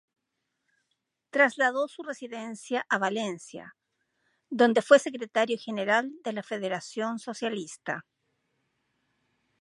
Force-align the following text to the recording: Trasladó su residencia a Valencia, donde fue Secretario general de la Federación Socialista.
Trasladó 1.29 1.87
su 1.87 2.01
residencia 2.01 2.87
a 2.89 2.97
Valencia, 2.97 3.75
donde 4.49 4.81
fue 4.81 4.97
Secretario 4.97 5.59
general 5.59 6.09
de 6.23 6.33
la 6.33 6.41
Federación 6.41 7.19
Socialista. 7.19 8.03